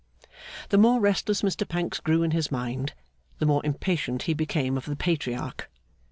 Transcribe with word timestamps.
The 0.69 0.79
more 0.79 0.99
restless 0.99 1.43
Mr 1.43 1.67
Pancks 1.69 1.99
grew 1.99 2.23
in 2.23 2.31
his 2.31 2.51
mind, 2.51 2.95
the 3.37 3.45
more 3.45 3.63
impatient 3.63 4.23
he 4.23 4.33
became 4.33 4.75
of 4.75 4.87
the 4.87 4.95
Patriarch. 4.95 5.69